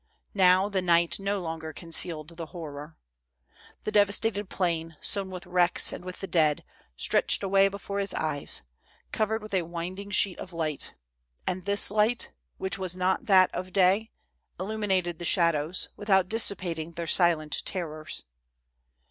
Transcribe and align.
Now, 0.33 0.67
the 0.67 0.81
night 0.81 1.19
no 1.19 1.39
longer 1.39 1.71
concealed 1.73 2.29
the 2.29 2.47
horror. 2.47 2.97
The 3.83 3.91
devastated 3.91 4.49
plain, 4.49 4.97
sown 4.99 5.29
with 5.29 5.45
wrecks 5.45 5.93
and 5.93 6.03
with 6.03 6.21
the 6.21 6.25
dead, 6.27 6.63
stretched 6.97 7.43
away 7.43 7.67
before 7.67 7.99
his 7.99 8.15
eyes, 8.15 8.63
covered 9.11 9.43
with 9.43 9.53
a 9.53 9.61
winding 9.61 10.09
sheet 10.09 10.39
of 10.39 10.53
light; 10.53 10.91
and 11.45 11.65
this 11.65 11.91
light, 11.91 12.31
which 12.57 12.79
was 12.79 12.95
not 12.97 13.27
that 13.27 13.53
of 13.53 13.71
day, 13.73 14.09
illuminated 14.59 15.19
the 15.19 15.23
shadows, 15.23 15.89
without 15.95 16.27
dissipating 16.27 16.93
their 16.93 17.05
silent 17.05 17.61
terrors. 17.63 18.25